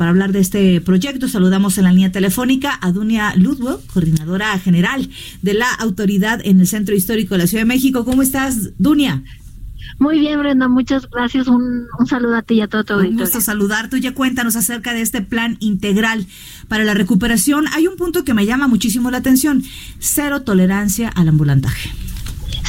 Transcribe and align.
Para 0.00 0.12
hablar 0.12 0.32
de 0.32 0.40
este 0.40 0.80
proyecto, 0.80 1.28
saludamos 1.28 1.76
en 1.76 1.84
la 1.84 1.92
línea 1.92 2.10
telefónica 2.10 2.78
a 2.80 2.90
Dunia 2.90 3.34
Ludwig, 3.36 3.86
coordinadora 3.92 4.58
general 4.58 5.10
de 5.42 5.52
la 5.52 5.70
autoridad 5.74 6.40
en 6.42 6.58
el 6.58 6.66
Centro 6.66 6.94
Histórico 6.94 7.34
de 7.34 7.42
la 7.42 7.46
Ciudad 7.46 7.64
de 7.64 7.68
México. 7.68 8.06
¿Cómo 8.06 8.22
estás, 8.22 8.70
Dunia? 8.78 9.22
Muy 9.98 10.18
bien, 10.18 10.38
Brenda, 10.38 10.68
muchas 10.68 11.06
gracias. 11.10 11.48
Un, 11.48 11.84
un 11.98 12.06
saludo 12.06 12.36
a 12.36 12.40
ti 12.40 12.54
y 12.54 12.60
a 12.62 12.68
todo 12.68 12.82
tu 12.82 12.94
auditorio. 12.94 13.18
Un 13.18 13.24
gusto 13.24 13.42
saludarte. 13.42 14.00
Ya 14.00 14.14
cuéntanos 14.14 14.56
acerca 14.56 14.94
de 14.94 15.02
este 15.02 15.20
plan 15.20 15.58
integral 15.60 16.24
para 16.66 16.84
la 16.84 16.94
recuperación. 16.94 17.66
Hay 17.74 17.86
un 17.86 17.96
punto 17.96 18.24
que 18.24 18.32
me 18.32 18.46
llama 18.46 18.68
muchísimo 18.68 19.10
la 19.10 19.18
atención, 19.18 19.62
cero 19.98 20.40
tolerancia 20.40 21.10
al 21.10 21.28
ambulantaje. 21.28 21.90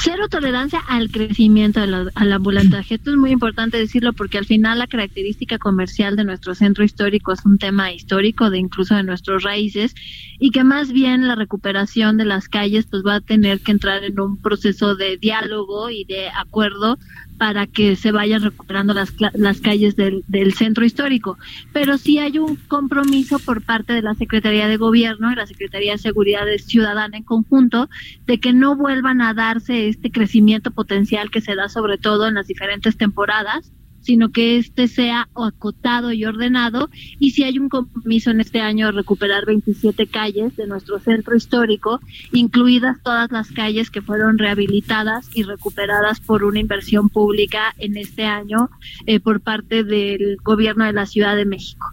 Cero 0.03 0.27
tolerancia 0.29 0.79
al 0.87 1.11
crecimiento 1.11 1.79
al 1.79 2.33
ambulantaje. 2.33 2.95
Esto 2.95 3.11
es 3.11 3.17
muy 3.17 3.29
importante 3.29 3.77
decirlo 3.77 4.13
porque 4.13 4.39
al 4.39 4.45
final 4.45 4.79
la 4.79 4.87
característica 4.87 5.59
comercial 5.59 6.15
de 6.15 6.23
nuestro 6.23 6.55
centro 6.55 6.83
histórico 6.83 7.31
es 7.33 7.45
un 7.45 7.59
tema 7.59 7.91
histórico 7.91 8.49
de 8.49 8.57
incluso 8.57 8.95
de 8.95 9.03
nuestros 9.03 9.43
raíces 9.43 9.93
y 10.39 10.49
que 10.49 10.63
más 10.63 10.91
bien 10.91 11.27
la 11.27 11.35
recuperación 11.35 12.17
de 12.17 12.25
las 12.25 12.49
calles 12.49 12.87
pues 12.89 13.03
va 13.05 13.15
a 13.15 13.21
tener 13.21 13.59
que 13.59 13.73
entrar 13.73 14.03
en 14.03 14.19
un 14.19 14.41
proceso 14.41 14.95
de 14.95 15.17
diálogo 15.17 15.91
y 15.91 16.03
de 16.05 16.29
acuerdo 16.29 16.97
para 17.41 17.65
que 17.65 17.95
se 17.95 18.11
vayan 18.11 18.43
recuperando 18.43 18.93
las, 18.93 19.15
las 19.33 19.61
calles 19.61 19.95
del, 19.95 20.23
del, 20.27 20.53
centro 20.53 20.85
histórico. 20.85 21.39
Pero 21.73 21.97
sí 21.97 22.19
hay 22.19 22.37
un 22.37 22.55
compromiso 22.55 23.39
por 23.39 23.63
parte 23.63 23.93
de 23.93 24.03
la 24.03 24.13
Secretaría 24.13 24.67
de 24.67 24.77
Gobierno 24.77 25.31
y 25.31 25.35
la 25.35 25.47
Secretaría 25.47 25.93
de 25.93 25.97
Seguridad 25.97 26.45
Ciudadana 26.59 27.17
en 27.17 27.23
conjunto 27.23 27.89
de 28.27 28.39
que 28.39 28.53
no 28.53 28.75
vuelvan 28.75 29.23
a 29.23 29.33
darse 29.33 29.87
este 29.87 30.11
crecimiento 30.11 30.69
potencial 30.69 31.31
que 31.31 31.41
se 31.41 31.55
da 31.55 31.67
sobre 31.67 31.97
todo 31.97 32.27
en 32.27 32.35
las 32.35 32.45
diferentes 32.45 32.95
temporadas 32.95 33.71
sino 34.01 34.31
que 34.31 34.57
este 34.57 34.87
sea 34.87 35.29
acotado 35.35 36.11
y 36.11 36.25
ordenado. 36.25 36.89
Y 37.19 37.31
si 37.31 37.43
hay 37.43 37.59
un 37.59 37.69
compromiso 37.69 38.31
en 38.31 38.41
este 38.41 38.61
año 38.61 38.87
de 38.87 38.93
recuperar 38.93 39.45
27 39.45 40.07
calles 40.07 40.55
de 40.55 40.67
nuestro 40.67 40.99
centro 40.99 41.35
histórico, 41.35 41.99
incluidas 42.31 42.97
todas 43.03 43.31
las 43.31 43.51
calles 43.51 43.89
que 43.89 44.01
fueron 44.01 44.37
rehabilitadas 44.37 45.29
y 45.33 45.43
recuperadas 45.43 46.19
por 46.19 46.43
una 46.43 46.59
inversión 46.59 47.09
pública 47.09 47.73
en 47.77 47.97
este 47.97 48.25
año 48.25 48.69
eh, 49.05 49.19
por 49.19 49.41
parte 49.41 49.83
del 49.83 50.37
gobierno 50.43 50.85
de 50.85 50.93
la 50.93 51.05
Ciudad 51.05 51.35
de 51.35 51.45
México. 51.45 51.87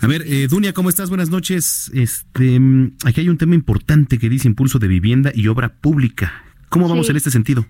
A 0.00 0.06
ver, 0.06 0.24
eh, 0.26 0.48
Dunia, 0.48 0.72
¿cómo 0.72 0.88
estás? 0.88 1.08
Buenas 1.08 1.30
noches. 1.30 1.90
Este, 1.94 2.60
aquí 3.04 3.20
hay 3.20 3.28
un 3.28 3.38
tema 3.38 3.54
importante 3.54 4.18
que 4.18 4.28
dice 4.28 4.48
impulso 4.48 4.78
de 4.78 4.88
vivienda 4.88 5.32
y 5.34 5.48
obra 5.48 5.74
pública. 5.74 6.44
¿Cómo 6.68 6.88
vamos 6.88 7.08
en 7.10 7.16
este 7.16 7.30
sentido? 7.30 7.66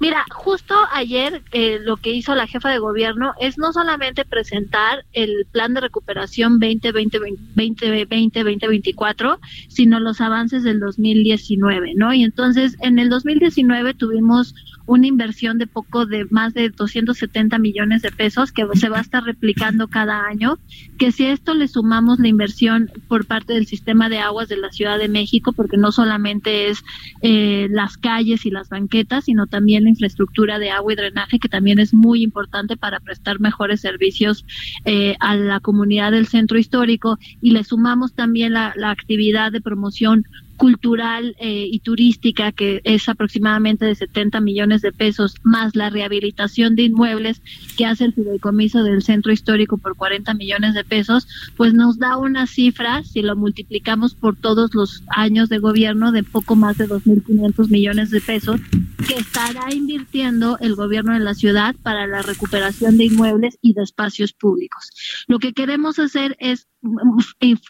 Mira, 0.00 0.24
justo 0.30 0.74
ayer 0.92 1.42
eh, 1.52 1.78
lo 1.80 1.96
que 1.96 2.12
hizo 2.12 2.34
la 2.34 2.46
jefa 2.46 2.68
de 2.70 2.78
gobierno 2.78 3.32
es 3.40 3.58
no 3.58 3.72
solamente 3.72 4.24
presentar 4.24 5.04
el 5.12 5.46
plan 5.50 5.74
de 5.74 5.80
recuperación 5.80 6.60
2020-2024, 6.60 9.38
sino 9.68 9.98
los 10.00 10.20
avances 10.20 10.62
del 10.62 10.78
2019, 10.80 11.94
¿no? 11.94 12.12
Y 12.12 12.24
entonces 12.24 12.76
en 12.80 12.98
el 12.98 13.08
2019 13.08 13.94
tuvimos 13.94 14.54
una 14.88 15.06
inversión 15.06 15.58
de 15.58 15.66
poco 15.66 16.06
de 16.06 16.24
más 16.30 16.54
de 16.54 16.70
270 16.70 17.58
millones 17.58 18.00
de 18.00 18.10
pesos 18.10 18.52
que 18.52 18.66
se 18.74 18.88
va 18.88 18.98
a 18.98 19.02
estar 19.02 19.22
replicando 19.22 19.86
cada 19.86 20.24
año, 20.26 20.58
que 20.98 21.12
si 21.12 21.26
esto 21.26 21.52
le 21.52 21.68
sumamos 21.68 22.18
la 22.18 22.28
inversión 22.28 22.90
por 23.06 23.26
parte 23.26 23.52
del 23.52 23.66
sistema 23.66 24.08
de 24.08 24.18
aguas 24.18 24.48
de 24.48 24.56
la 24.56 24.72
Ciudad 24.72 24.98
de 24.98 25.08
México, 25.08 25.52
porque 25.52 25.76
no 25.76 25.92
solamente 25.92 26.70
es 26.70 26.82
eh, 27.20 27.68
las 27.70 27.98
calles 27.98 28.46
y 28.46 28.50
las 28.50 28.70
banquetas, 28.70 29.26
sino 29.26 29.46
también 29.46 29.84
la 29.84 29.90
infraestructura 29.90 30.58
de 30.58 30.70
agua 30.70 30.94
y 30.94 30.96
drenaje, 30.96 31.38
que 31.38 31.50
también 31.50 31.78
es 31.78 31.92
muy 31.92 32.22
importante 32.22 32.78
para 32.78 32.98
prestar 32.98 33.40
mejores 33.40 33.82
servicios 33.82 34.46
eh, 34.86 35.16
a 35.20 35.36
la 35.36 35.60
comunidad 35.60 36.12
del 36.12 36.26
centro 36.26 36.58
histórico, 36.58 37.18
y 37.42 37.50
le 37.50 37.62
sumamos 37.62 38.14
también 38.14 38.54
la, 38.54 38.72
la 38.74 38.90
actividad 38.90 39.52
de 39.52 39.60
promoción 39.60 40.24
cultural 40.58 41.36
eh, 41.38 41.66
y 41.70 41.78
turística, 41.78 42.52
que 42.52 42.82
es 42.84 43.08
aproximadamente 43.08 43.86
de 43.86 43.94
70 43.94 44.40
millones 44.40 44.82
de 44.82 44.92
pesos, 44.92 45.36
más 45.42 45.74
la 45.74 45.88
rehabilitación 45.88 46.74
de 46.76 46.82
inmuebles 46.82 47.40
que 47.78 47.86
hace 47.86 48.04
el 48.04 48.12
fideicomiso 48.12 48.82
del 48.82 49.02
centro 49.02 49.32
histórico 49.32 49.78
por 49.78 49.96
40 49.96 50.34
millones 50.34 50.74
de 50.74 50.84
pesos, 50.84 51.26
pues 51.56 51.72
nos 51.72 51.98
da 51.98 52.18
una 52.18 52.46
cifra, 52.46 53.04
si 53.04 53.22
lo 53.22 53.36
multiplicamos 53.36 54.14
por 54.14 54.36
todos 54.36 54.74
los 54.74 55.04
años 55.08 55.48
de 55.48 55.58
gobierno, 55.58 56.12
de 56.12 56.24
poco 56.24 56.56
más 56.56 56.76
de 56.76 56.88
2.500 56.88 57.70
millones 57.70 58.10
de 58.10 58.20
pesos, 58.20 58.60
que 59.08 59.14
estará 59.14 59.72
invirtiendo 59.72 60.58
el 60.60 60.74
gobierno 60.74 61.14
de 61.14 61.20
la 61.20 61.32
ciudad 61.32 61.74
para 61.82 62.06
la 62.06 62.20
recuperación 62.20 62.98
de 62.98 63.06
inmuebles 63.06 63.58
y 63.62 63.72
de 63.72 63.82
espacios 63.82 64.34
públicos. 64.34 64.90
Lo 65.26 65.38
que 65.38 65.54
queremos 65.54 65.98
hacer 65.98 66.36
es 66.38 66.68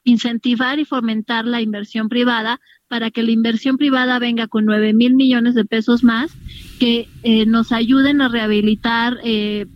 incentivar 0.05 0.81
y 0.81 0.85
fomentar 0.85 1.45
la 1.45 1.63
inversión 1.63 2.09
privada 2.09 2.61
para 2.89 3.13
que 3.13 3.23
la 3.23 3.31
inversión 3.31 3.77
privada 3.77 4.19
venga 4.19 4.49
con 4.49 4.65
9 4.65 4.95
mil 4.95 5.15
millones 5.15 5.55
de 5.55 5.65
pesos 5.65 6.03
más, 6.03 6.33
que 6.81 7.09
eh, 7.23 7.47
nos 7.47 7.71
ayuden 7.71 8.21
a 8.21 8.29
rehabilitar 8.29 9.19
eh, 9.23 9.67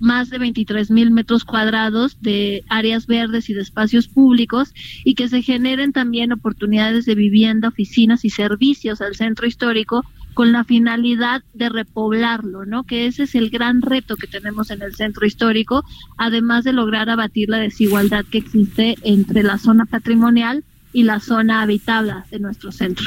más 0.00 0.30
de 0.30 0.38
23 0.38 0.90
mil 0.90 1.12
metros 1.12 1.44
cuadrados 1.44 2.20
de 2.22 2.64
áreas 2.68 3.06
verdes 3.06 3.48
y 3.48 3.54
de 3.54 3.62
espacios 3.62 4.08
públicos 4.08 4.72
y 5.04 5.14
que 5.14 5.28
se 5.28 5.42
generen 5.42 5.92
también 5.92 6.32
oportunidades 6.32 7.06
de 7.06 7.14
vivienda, 7.14 7.68
oficinas 7.68 8.24
y 8.24 8.30
servicios 8.30 9.00
al 9.00 9.14
centro 9.14 9.46
histórico 9.46 10.04
con 10.34 10.52
la 10.52 10.64
finalidad 10.64 11.42
de 11.54 11.68
repoblarlo, 11.68 12.66
¿no? 12.66 12.84
Que 12.84 13.06
ese 13.06 13.22
es 13.22 13.34
el 13.34 13.50
gran 13.50 13.80
reto 13.80 14.16
que 14.16 14.26
tenemos 14.26 14.70
en 14.70 14.82
el 14.82 14.94
centro 14.94 15.26
histórico, 15.26 15.84
además 16.18 16.64
de 16.64 16.72
lograr 16.72 17.08
abatir 17.08 17.48
la 17.48 17.58
desigualdad 17.58 18.24
que 18.30 18.38
existe 18.38 18.96
entre 19.02 19.42
la 19.42 19.58
zona 19.58 19.86
patrimonial 19.86 20.64
y 20.94 21.02
la 21.02 21.20
zona 21.20 21.60
habitable 21.60 22.14
de 22.30 22.38
nuestro 22.38 22.72
centro. 22.72 23.04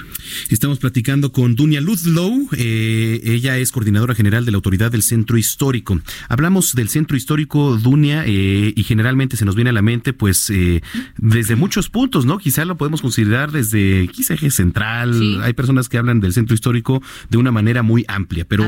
Estamos 0.50 0.78
platicando 0.78 1.32
con 1.32 1.56
Dunia 1.56 1.80
Ludlow, 1.80 2.50
eh, 2.52 3.22
ella 3.24 3.58
es 3.58 3.72
coordinadora 3.72 4.14
general 4.14 4.46
de 4.46 4.52
la 4.52 4.58
Autoridad 4.58 4.92
del 4.92 5.02
Centro 5.02 5.38
Histórico. 5.38 6.00
Hablamos 6.28 6.76
del 6.76 6.90
Centro 6.90 7.16
Histórico, 7.16 7.78
Dunia, 7.78 8.26
eh, 8.28 8.74
y 8.76 8.84
generalmente 8.84 9.38
se 9.38 9.46
nos 9.46 9.56
viene 9.56 9.70
a 9.70 9.74
la 9.74 9.82
mente, 9.82 10.12
pues, 10.12 10.50
eh, 10.50 10.82
desde 11.18 11.56
muchos 11.56 11.90
puntos, 11.90 12.26
¿no? 12.26 12.38
Quizá 12.38 12.66
lo 12.66 12.76
podemos 12.76 13.02
considerar 13.02 13.54
desde 13.54 14.10
quizá 14.10 14.34
eje 14.34 14.52
central. 14.52 15.42
Hay 15.42 15.54
personas 15.54 15.88
que 15.88 15.98
hablan 15.98 16.20
del 16.20 16.34
Centro 16.34 16.56
Histórico 16.56 17.02
de 17.30 17.38
una 17.38 17.54
manera 17.54 17.84
muy 17.84 18.04
amplia, 18.10 18.46
pero 18.46 18.68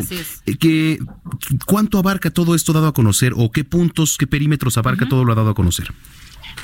¿qué, 0.60 1.00
¿cuánto 1.66 2.00
abarca 2.00 2.32
todo 2.32 2.56
esto 2.56 2.72
dado 2.72 2.88
a 2.88 2.94
conocer 2.94 3.34
o 3.36 3.52
qué 3.52 3.66
puntos, 3.66 4.18
qué 4.18 4.28
perímetros 4.28 4.78
abarca 4.78 5.10
todo 5.10 5.26
lo 5.26 5.36
dado 5.36 5.50
a 5.50 5.56
conocer? 5.56 5.92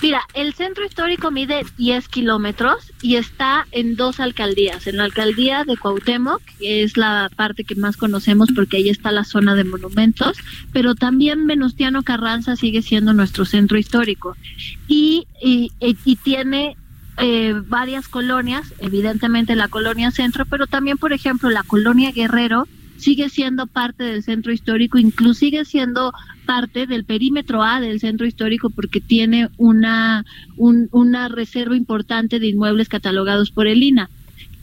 Mira, 0.01 0.21
el 0.33 0.53
centro 0.53 0.85
histórico 0.85 1.31
mide 1.31 1.65
10 1.77 2.07
kilómetros 2.09 2.91
y 3.01 3.15
está 3.15 3.65
en 3.71 3.95
dos 3.95 4.19
alcaldías. 4.19 4.87
En 4.87 4.97
la 4.97 5.05
alcaldía 5.05 5.63
de 5.63 5.77
Cuauhtémoc, 5.77 6.41
que 6.59 6.83
es 6.83 6.97
la 6.97 7.29
parte 7.35 7.63
que 7.63 7.75
más 7.75 7.97
conocemos 7.97 8.49
porque 8.55 8.77
ahí 8.77 8.89
está 8.89 9.11
la 9.11 9.23
zona 9.23 9.55
de 9.55 9.63
monumentos, 9.63 10.37
pero 10.71 10.95
también 10.95 11.47
Venustiano 11.47 12.03
Carranza 12.03 12.55
sigue 12.55 12.81
siendo 12.81 13.13
nuestro 13.13 13.45
centro 13.45 13.77
histórico. 13.77 14.35
Y, 14.87 15.27
y, 15.41 15.71
tiene 16.23 16.75
eh, 17.17 17.53
varias 17.67 18.07
colonias, 18.07 18.73
evidentemente 18.79 19.55
la 19.55 19.67
colonia 19.67 20.11
centro, 20.11 20.45
pero 20.45 20.67
también, 20.67 20.97
por 20.97 21.13
ejemplo, 21.13 21.49
la 21.49 21.63
colonia 21.63 22.11
Guerrero 22.11 22.67
sigue 22.97 23.29
siendo 23.29 23.67
parte 23.67 24.03
del 24.03 24.23
centro 24.23 24.51
histórico, 24.51 24.97
incluso 24.97 25.39
sigue 25.39 25.65
siendo 25.65 26.13
parte 26.45 26.87
del 26.87 27.03
perímetro 27.03 27.63
A 27.63 27.79
del 27.81 27.99
centro 27.99 28.25
histórico 28.25 28.69
porque 28.69 29.01
tiene 29.01 29.49
una, 29.57 30.25
una 30.57 31.27
reserva 31.27 31.75
importante 31.75 32.39
de 32.39 32.47
inmuebles 32.47 32.89
catalogados 32.89 33.51
por 33.51 33.67
el 33.67 33.83
INA. 33.83 34.09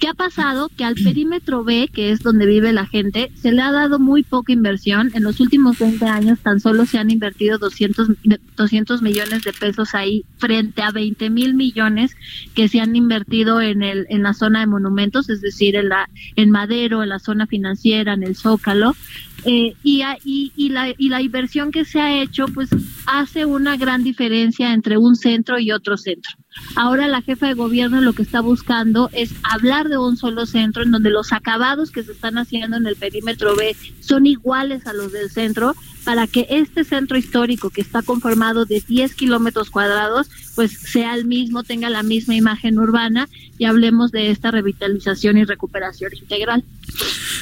¿Qué 0.02 0.08
ha 0.08 0.14
pasado? 0.14 0.68
Que 0.76 0.82
al 0.82 0.96
perímetro 0.96 1.62
B, 1.62 1.86
que 1.86 2.10
es 2.10 2.24
donde 2.24 2.44
vive 2.44 2.72
la 2.72 2.86
gente, 2.86 3.30
se 3.36 3.52
le 3.52 3.62
ha 3.62 3.70
dado 3.70 4.00
muy 4.00 4.24
poca 4.24 4.52
inversión. 4.52 5.12
En 5.14 5.22
los 5.22 5.38
últimos 5.38 5.78
20 5.78 6.04
años 6.06 6.40
tan 6.40 6.58
solo 6.58 6.86
se 6.86 6.98
han 6.98 7.12
invertido 7.12 7.56
200, 7.58 8.08
200 8.56 9.00
millones 9.00 9.44
de 9.44 9.52
pesos 9.52 9.94
ahí 9.94 10.24
frente 10.38 10.82
a 10.82 10.90
20 10.90 11.30
mil 11.30 11.54
millones 11.54 12.16
que 12.52 12.66
se 12.66 12.80
han 12.80 12.96
invertido 12.96 13.60
en, 13.60 13.84
el, 13.84 14.06
en 14.08 14.24
la 14.24 14.34
zona 14.34 14.58
de 14.58 14.66
monumentos, 14.66 15.30
es 15.30 15.40
decir, 15.40 15.76
en, 15.76 15.90
la, 15.90 16.10
en 16.34 16.50
Madero, 16.50 17.04
en 17.04 17.10
la 17.10 17.20
zona 17.20 17.46
financiera, 17.46 18.14
en 18.14 18.24
el 18.24 18.34
Zócalo. 18.34 18.96
Eh, 19.44 19.76
y, 19.84 20.02
y, 20.24 20.52
y, 20.56 20.70
la, 20.70 20.92
y 20.98 21.10
la 21.10 21.22
inversión 21.22 21.70
que 21.70 21.84
se 21.84 22.00
ha 22.00 22.20
hecho, 22.20 22.46
pues 22.46 22.70
hace 23.06 23.44
una 23.44 23.76
gran 23.76 24.02
diferencia 24.02 24.72
entre 24.72 24.98
un 24.98 25.14
centro 25.14 25.60
y 25.60 25.70
otro 25.70 25.96
centro. 25.96 26.41
Ahora 26.74 27.08
la 27.08 27.22
jefa 27.22 27.46
de 27.46 27.54
gobierno 27.54 28.00
lo 28.00 28.12
que 28.12 28.22
está 28.22 28.40
buscando 28.40 29.10
es 29.12 29.32
hablar 29.42 29.88
de 29.88 29.98
un 29.98 30.16
solo 30.16 30.46
centro 30.46 30.82
en 30.82 30.90
donde 30.90 31.10
los 31.10 31.32
acabados 31.32 31.90
que 31.90 32.02
se 32.02 32.12
están 32.12 32.38
haciendo 32.38 32.76
en 32.76 32.86
el 32.86 32.96
perímetro 32.96 33.56
B 33.56 33.76
son 34.00 34.26
iguales 34.26 34.86
a 34.86 34.92
los 34.92 35.12
del 35.12 35.30
centro 35.30 35.74
para 36.04 36.26
que 36.26 36.46
este 36.50 36.84
centro 36.84 37.16
histórico 37.16 37.70
que 37.70 37.80
está 37.80 38.02
conformado 38.02 38.64
de 38.64 38.82
10 38.86 39.14
kilómetros 39.14 39.70
cuadrados 39.70 40.28
pues 40.54 40.72
sea 40.72 41.14
el 41.14 41.24
mismo, 41.24 41.62
tenga 41.62 41.88
la 41.90 42.02
misma 42.02 42.34
imagen 42.34 42.78
urbana 42.78 43.28
y 43.58 43.64
hablemos 43.64 44.10
de 44.10 44.30
esta 44.30 44.50
revitalización 44.50 45.38
y 45.38 45.44
recuperación 45.44 46.12
integral. 46.14 46.64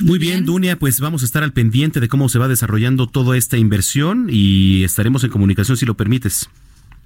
Muy 0.01 0.19
bien, 0.19 0.45
Dunia, 0.45 0.79
pues 0.79 1.01
vamos 1.01 1.23
a 1.23 1.25
estar 1.25 1.43
al 1.43 1.53
pendiente 1.53 2.01
de 2.01 2.09
cómo 2.09 2.29
se 2.29 2.39
va 2.39 2.49
desarrollando 2.49 3.07
toda 3.07 3.37
esta 3.37 3.57
inversión 3.57 4.29
y 4.31 4.85
estaremos 4.85 5.25
en 5.25 5.31
comunicación 5.31 5.77
si 5.77 5.87
lo 5.87 5.95
permites 5.95 6.49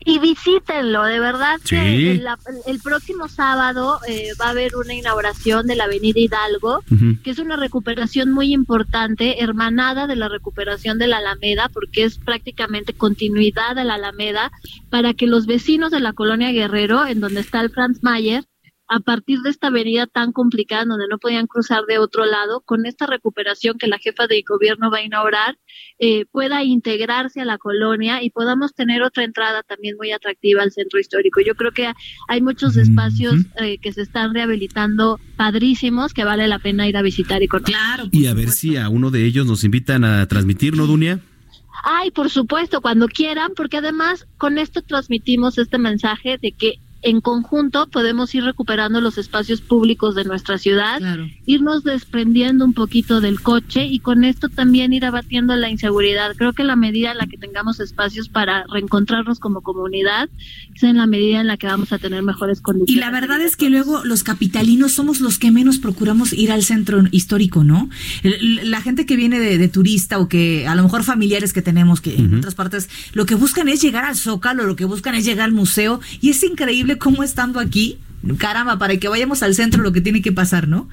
y 0.04 0.18
visítenlo, 0.18 1.04
de 1.04 1.18
verdad 1.18 1.58
que 1.66 2.20
el, 2.66 2.80
próximo 2.80 3.28
sábado 3.28 4.00
eh, 4.06 4.32
va 4.40 4.46
a 4.46 4.50
haber 4.50 4.76
una 4.76 4.94
inauguración 4.94 5.66
de 5.66 5.76
la 5.76 5.84
Avenida 5.84 6.20
Hidalgo, 6.20 6.82
que 7.22 7.30
es 7.30 7.38
una 7.38 7.56
recuperación 7.56 8.30
muy 8.30 8.52
importante, 8.52 9.42
hermanada 9.42 10.06
de 10.06 10.16
la 10.16 10.28
recuperación 10.28 10.98
de 10.98 11.06
la 11.06 11.18
Alameda, 11.18 11.70
porque 11.72 12.04
es 12.04 12.18
prácticamente 12.18 12.92
continuidad 12.92 13.74
de 13.76 13.84
la 13.84 13.94
Alameda, 13.94 14.52
para 14.90 15.14
que 15.14 15.26
los 15.26 15.46
vecinos 15.46 15.90
de 15.90 16.00
la 16.00 16.12
colonia 16.12 16.52
Guerrero, 16.52 17.06
en 17.06 17.20
donde 17.20 17.40
está 17.40 17.60
el 17.60 17.70
Franz 17.70 18.02
Mayer, 18.02 18.44
a 18.94 19.00
partir 19.00 19.40
de 19.40 19.50
esta 19.50 19.66
avenida 19.66 20.06
tan 20.06 20.30
complicada 20.30 20.84
donde 20.84 21.08
no 21.10 21.18
podían 21.18 21.48
cruzar 21.48 21.82
de 21.88 21.98
otro 21.98 22.26
lado, 22.26 22.62
con 22.64 22.86
esta 22.86 23.06
recuperación 23.06 23.76
que 23.76 23.88
la 23.88 23.98
jefa 23.98 24.28
de 24.28 24.44
gobierno 24.48 24.88
va 24.88 24.98
a 24.98 25.02
inaugurar, 25.02 25.58
eh, 25.98 26.26
pueda 26.26 26.62
integrarse 26.62 27.40
a 27.40 27.44
la 27.44 27.58
colonia 27.58 28.22
y 28.22 28.30
podamos 28.30 28.72
tener 28.72 29.02
otra 29.02 29.24
entrada 29.24 29.64
también 29.64 29.96
muy 29.96 30.12
atractiva 30.12 30.62
al 30.62 30.70
centro 30.70 31.00
histórico. 31.00 31.40
Yo 31.40 31.56
creo 31.56 31.72
que 31.72 31.92
hay 32.28 32.40
muchos 32.40 32.76
espacios 32.76 33.34
eh, 33.56 33.78
que 33.78 33.92
se 33.92 34.02
están 34.02 34.32
rehabilitando 34.32 35.18
padrísimos 35.36 36.14
que 36.14 36.22
vale 36.22 36.46
la 36.46 36.60
pena 36.60 36.86
ir 36.86 36.96
a 36.96 37.02
visitar 37.02 37.42
y 37.42 37.48
conocer. 37.48 37.74
Claro, 37.74 38.08
y 38.12 38.26
a 38.26 38.34
ver 38.34 38.50
si 38.50 38.76
a 38.76 38.88
uno 38.90 39.10
de 39.10 39.24
ellos 39.24 39.44
nos 39.44 39.64
invitan 39.64 40.04
a 40.04 40.24
transmitirlo, 40.28 40.86
Dunia. 40.86 41.18
Ay, 41.82 42.12
por 42.12 42.30
supuesto, 42.30 42.80
cuando 42.80 43.08
quieran, 43.08 43.54
porque 43.56 43.78
además 43.78 44.28
con 44.38 44.56
esto 44.58 44.82
transmitimos 44.82 45.58
este 45.58 45.78
mensaje 45.78 46.38
de 46.40 46.52
que 46.52 46.74
en 47.04 47.20
conjunto 47.20 47.86
podemos 47.88 48.34
ir 48.34 48.44
recuperando 48.44 49.00
los 49.00 49.18
espacios 49.18 49.60
públicos 49.60 50.14
de 50.14 50.24
nuestra 50.24 50.56
ciudad, 50.56 51.00
irnos 51.44 51.84
desprendiendo 51.84 52.64
un 52.64 52.72
poquito 52.72 53.20
del 53.20 53.42
coche 53.42 53.84
y 53.84 53.98
con 53.98 54.24
esto 54.24 54.48
también 54.48 54.94
ir 54.94 55.04
abatiendo 55.04 55.54
la 55.54 55.68
inseguridad. 55.68 56.34
Creo 56.34 56.54
que 56.54 56.64
la 56.64 56.76
medida 56.76 57.12
en 57.12 57.18
la 57.18 57.26
que 57.26 57.36
tengamos 57.36 57.78
espacios 57.78 58.30
para 58.30 58.64
reencontrarnos 58.72 59.38
como 59.38 59.60
comunidad 59.60 60.30
es 60.74 60.82
en 60.82 60.96
la 60.96 61.06
medida 61.06 61.40
en 61.40 61.46
la 61.46 61.58
que 61.58 61.66
vamos 61.66 61.92
a 61.92 61.98
tener 61.98 62.22
mejores 62.22 62.62
condiciones. 62.62 62.96
Y 62.96 62.98
la 62.98 63.10
verdad 63.10 63.40
es 63.42 63.56
que 63.56 63.68
luego 63.68 64.02
los 64.04 64.24
capitalinos 64.24 64.92
somos 64.92 65.20
los 65.20 65.38
que 65.38 65.50
menos 65.50 65.78
procuramos 65.78 66.32
ir 66.32 66.50
al 66.52 66.62
centro 66.62 67.02
histórico, 67.10 67.64
¿no? 67.64 67.90
La 68.22 68.80
gente 68.80 69.04
que 69.04 69.16
viene 69.16 69.38
de, 69.38 69.68
turista 69.68 70.18
o 70.18 70.28
que 70.28 70.66
a 70.66 70.74
lo 70.74 70.82
mejor 70.82 71.04
familiares 71.04 71.52
que 71.52 71.60
tenemos 71.60 72.00
que 72.00 72.16
en 72.16 72.34
otras 72.34 72.54
partes, 72.54 72.88
lo 73.12 73.26
que 73.26 73.34
buscan 73.34 73.68
es 73.68 73.82
llegar 73.82 74.04
al 74.04 74.16
Zócalo, 74.16 74.64
lo 74.64 74.76
que 74.76 74.84
buscan 74.84 75.14
es 75.14 75.24
llegar 75.24 75.46
al 75.46 75.52
museo 75.52 76.00
y 76.20 76.30
es 76.30 76.42
increíble 76.42 76.93
cómo 76.98 77.22
estando 77.22 77.60
aquí, 77.60 77.98
caramba, 78.38 78.78
para 78.78 78.96
que 78.96 79.08
vayamos 79.08 79.42
al 79.42 79.54
centro 79.54 79.82
lo 79.82 79.92
que 79.92 80.00
tiene 80.00 80.22
que 80.22 80.32
pasar, 80.32 80.68
¿no? 80.68 80.88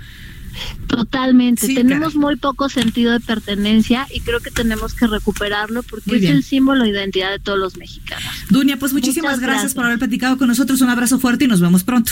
Totalmente. 0.87 1.73
tenemos 1.73 2.15
muy 2.15 2.35
poco 2.35 2.67
sentido 2.67 3.13
de 3.13 3.19
pertenencia 3.21 4.07
y 4.13 4.19
creo 4.19 4.41
que 4.41 4.51
tenemos 4.51 4.93
que 4.93 5.07
recuperarlo 5.07 5.83
porque 5.83 6.17
es 6.17 6.23
el 6.23 6.43
símbolo 6.43 6.83
de 6.83 6.89
identidad 6.89 7.31
de 7.31 7.39
todos 7.39 7.57
los 7.57 7.77
mexicanos. 7.77 8.25
Dunia, 8.49 8.77
pues 8.77 8.93
muchísimas 8.93 9.39
gracias 9.39 9.73
por 9.73 9.85
haber 9.85 9.99
platicado 9.99 10.37
con 10.37 10.47
nosotros. 10.47 10.81
Un 10.81 10.89
abrazo 10.89 11.19
fuerte 11.19 11.45
y 11.45 11.47
nos 11.47 11.61
vemos 11.61 11.83
pronto. 11.83 12.11